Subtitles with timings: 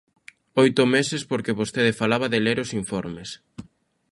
[0.63, 3.29] Oito meses, porque vostede falaba de ler os informes.